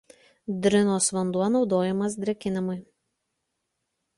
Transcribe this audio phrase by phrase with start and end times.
[0.63, 2.77] Drinos vanduo naudojamas drėkinimui.